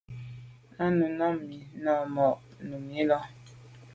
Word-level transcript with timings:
À 0.83 0.89
nu 0.97 1.05
am 1.05 1.05
à 1.05 1.07
num 1.17 1.39
na 1.83 1.93
màa 2.15 2.33
nô 2.69 2.75
num 2.79 2.85
nà 3.09 3.17
i. 3.29 3.31